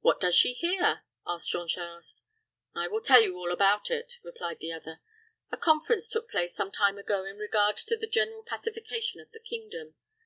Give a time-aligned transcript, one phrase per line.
[0.00, 2.22] "What does she here?" asked Jean Charost.
[2.74, 5.00] "I will tell you all about it," replied the other.
[5.50, 9.40] "A conference took place some time ago in regard to the general pacification of the
[9.40, 9.94] kingdom.